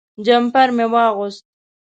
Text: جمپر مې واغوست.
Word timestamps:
جمپر 0.25 0.67
مې 0.75 0.85
واغوست. 0.93 1.43